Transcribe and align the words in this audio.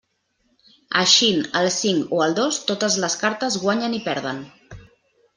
Eixint 1.01 1.43
el 1.59 1.67
cinc 1.75 2.15
o 2.19 2.23
el 2.27 2.33
dos 2.39 2.57
totes 2.69 2.97
les 3.03 3.17
cartes 3.25 3.57
guanyen 3.65 3.93
i 3.99 4.03
perden. 4.07 4.41